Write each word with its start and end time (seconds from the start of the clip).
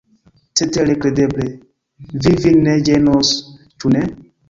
Cetere, 0.59 0.95
kredeble, 1.03 1.47
vi 2.25 2.35
vin 2.43 2.61
ne 2.71 2.77
ĝenos, 2.91 3.37
ĉu 3.83 3.97
ne? 3.97 4.07